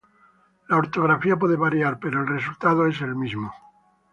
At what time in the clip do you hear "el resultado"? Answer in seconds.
2.21-2.87